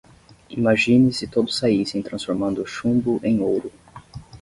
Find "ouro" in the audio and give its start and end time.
3.39-3.71